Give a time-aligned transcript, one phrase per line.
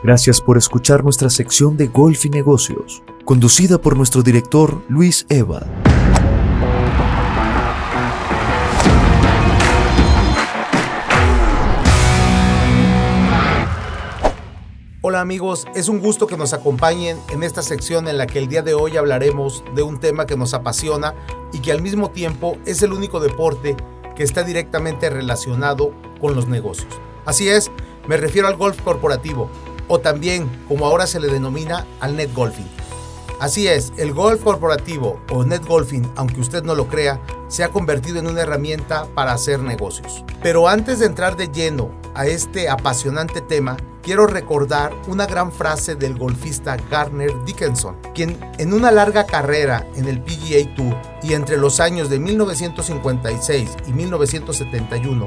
[0.00, 5.66] Gracias por escuchar nuestra sección de Golf y Negocios, conducida por nuestro director Luis Eva.
[15.00, 18.46] Hola amigos, es un gusto que nos acompañen en esta sección en la que el
[18.46, 21.14] día de hoy hablaremos de un tema que nos apasiona
[21.52, 23.76] y que al mismo tiempo es el único deporte
[24.14, 26.92] que está directamente relacionado con los negocios.
[27.24, 27.72] Así es,
[28.06, 29.50] me refiero al golf corporativo,
[29.88, 32.68] o también, como ahora se le denomina, al net golfing.
[33.40, 37.68] Así es, el golf corporativo o net golfing, aunque usted no lo crea, se ha
[37.68, 40.24] convertido en una herramienta para hacer negocios.
[40.42, 45.94] Pero antes de entrar de lleno a este apasionante tema, quiero recordar una gran frase
[45.94, 51.58] del golfista Garner Dickinson, quien en una larga carrera en el PGA Tour y entre
[51.58, 55.26] los años de 1956 y 1971,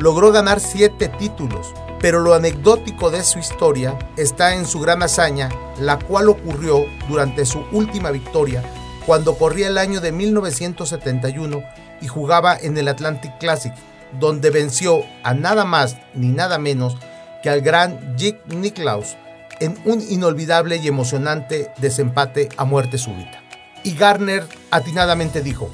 [0.00, 5.50] logró ganar siete títulos, pero lo anecdótico de su historia está en su gran hazaña,
[5.78, 8.62] la cual ocurrió durante su última victoria,
[9.04, 11.62] cuando corría el año de 1971
[12.00, 13.74] y jugaba en el Atlantic Classic,
[14.18, 16.96] donde venció a nada más ni nada menos
[17.42, 19.18] que al gran Jake Nicklaus
[19.60, 23.42] en un inolvidable y emocionante desempate a muerte súbita.
[23.84, 25.68] Y Garner atinadamente dijo,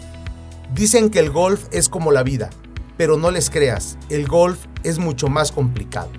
[0.74, 2.50] dicen que el golf es como la vida,
[2.97, 6.11] pero no les creas, el golf es mucho más complicado.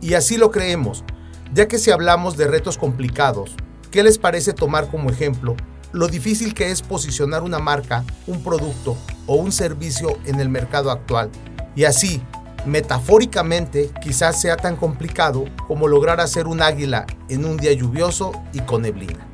[0.00, 1.04] Y así lo creemos,
[1.52, 3.54] ya que si hablamos de retos complicados,
[3.90, 5.56] ¿qué les parece tomar como ejemplo
[5.92, 10.90] lo difícil que es posicionar una marca, un producto o un servicio en el mercado
[10.90, 11.30] actual?
[11.74, 12.22] Y así,
[12.66, 18.60] metafóricamente, quizás sea tan complicado como lograr hacer un águila en un día lluvioso y
[18.60, 19.27] con neblina.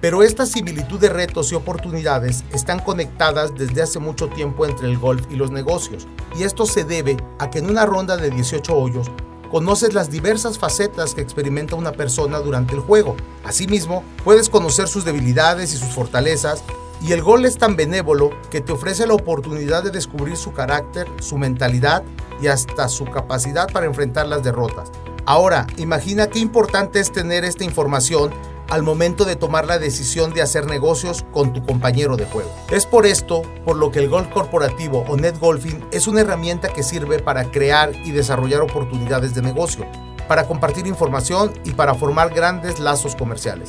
[0.00, 4.96] Pero esta similitud de retos y oportunidades están conectadas desde hace mucho tiempo entre el
[4.96, 6.06] golf y los negocios,
[6.38, 9.10] y esto se debe a que en una ronda de 18 hoyos
[9.50, 13.16] conoces las diversas facetas que experimenta una persona durante el juego.
[13.44, 16.62] Asimismo, puedes conocer sus debilidades y sus fortalezas,
[17.00, 21.08] y el gol es tan benévolo que te ofrece la oportunidad de descubrir su carácter,
[21.20, 22.04] su mentalidad
[22.40, 24.92] y hasta su capacidad para enfrentar las derrotas.
[25.24, 28.30] Ahora, imagina qué importante es tener esta información
[28.68, 32.50] al momento de tomar la decisión de hacer negocios con tu compañero de juego.
[32.70, 36.68] Es por esto por lo que el golf corporativo o net golfing es una herramienta
[36.68, 39.86] que sirve para crear y desarrollar oportunidades de negocio,
[40.28, 43.68] para compartir información y para formar grandes lazos comerciales.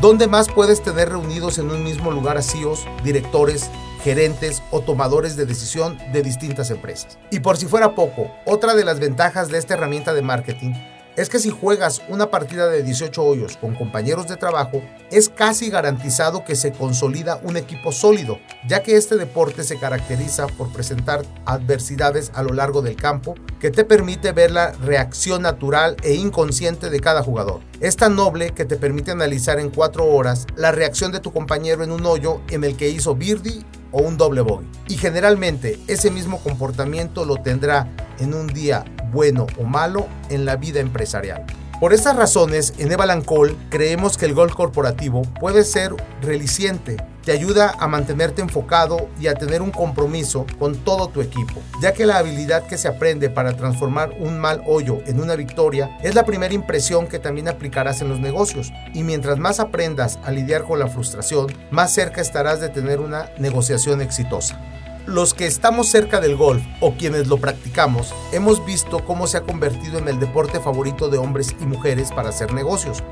[0.00, 3.68] ¿Dónde más puedes tener reunidos en un mismo lugar a CEOs, directores,
[4.04, 7.18] gerentes o tomadores de decisión de distintas empresas?
[7.30, 10.72] Y por si fuera poco, otra de las ventajas de esta herramienta de marketing
[11.18, 14.80] es que si juegas una partida de 18 hoyos con compañeros de trabajo,
[15.10, 20.46] es casi garantizado que se consolida un equipo sólido, ya que este deporte se caracteriza
[20.46, 25.96] por presentar adversidades a lo largo del campo que te permite ver la reacción natural
[26.04, 27.62] e inconsciente de cada jugador.
[27.80, 31.82] Es tan noble que te permite analizar en 4 horas la reacción de tu compañero
[31.82, 34.68] en un hoyo en el que hizo birdie o un doble bogey.
[34.86, 37.88] Y generalmente ese mismo comportamiento lo tendrá
[38.20, 41.44] en un día bueno o malo en la vida empresarial.
[41.80, 47.76] Por estas razones, en Evalancol creemos que el gol corporativo puede ser reliciente, te ayuda
[47.78, 52.18] a mantenerte enfocado y a tener un compromiso con todo tu equipo, ya que la
[52.18, 56.52] habilidad que se aprende para transformar un mal hoyo en una victoria es la primera
[56.52, 60.88] impresión que también aplicarás en los negocios, y mientras más aprendas a lidiar con la
[60.88, 64.60] frustración, más cerca estarás de tener una negociación exitosa.
[65.08, 69.40] Los que estamos cerca del golf o quienes lo practicamos, hemos visto cómo se ha
[69.40, 73.02] convertido en el deporte favorito de hombres y mujeres para hacer negocios.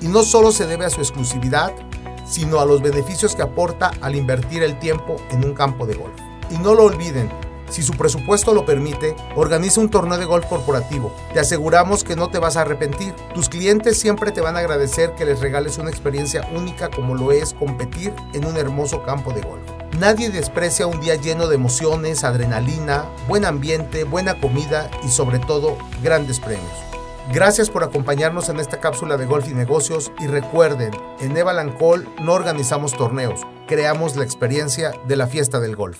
[0.00, 1.70] Y no solo se debe a su exclusividad,
[2.26, 6.18] sino a los beneficios que aporta al invertir el tiempo en un campo de golf.
[6.48, 7.30] Y no lo olviden,
[7.68, 11.14] si su presupuesto lo permite, organiza un torneo de golf corporativo.
[11.34, 13.12] Te aseguramos que no te vas a arrepentir.
[13.34, 17.30] Tus clientes siempre te van a agradecer que les regales una experiencia única como lo
[17.30, 19.71] es competir en un hermoso campo de golf.
[19.98, 25.76] Nadie desprecia un día lleno de emociones, adrenalina, buen ambiente, buena comida y sobre todo
[26.02, 26.72] grandes premios.
[27.32, 32.32] Gracias por acompañarnos en esta cápsula de golf y negocios y recuerden, en Evalancol no
[32.32, 35.98] organizamos torneos, creamos la experiencia de la fiesta del golf.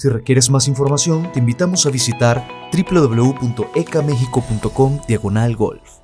[0.00, 5.99] Si requieres más información, te invitamos a visitar www.ecamexico.com diagonal golf.